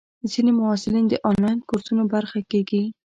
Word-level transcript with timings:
ځینې 0.31 0.51
محصلین 0.59 1.05
د 1.09 1.13
انلاین 1.29 1.59
کورسونو 1.69 2.03
برخه 2.13 2.39
کېږي. 2.51 2.83